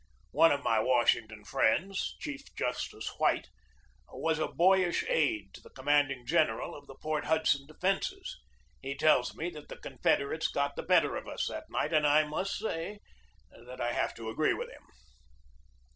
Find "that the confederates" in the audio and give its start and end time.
9.51-10.47